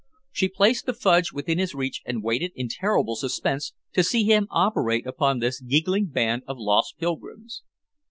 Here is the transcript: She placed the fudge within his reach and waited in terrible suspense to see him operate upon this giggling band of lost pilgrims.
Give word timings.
She 0.31 0.49
placed 0.49 0.87
the 0.87 0.95
fudge 0.95 1.31
within 1.31 1.59
his 1.59 1.75
reach 1.75 2.01
and 2.07 2.23
waited 2.23 2.53
in 2.55 2.69
terrible 2.69 3.15
suspense 3.15 3.73
to 3.93 4.03
see 4.03 4.23
him 4.23 4.47
operate 4.49 5.05
upon 5.05 5.37
this 5.37 5.61
giggling 5.61 6.07
band 6.07 6.41
of 6.47 6.57
lost 6.57 6.97
pilgrims. 6.97 7.61